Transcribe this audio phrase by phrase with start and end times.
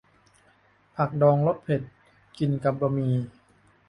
[0.95, 1.81] ผักดองรสเผ็ด
[2.37, 3.13] กินกับบะหมี่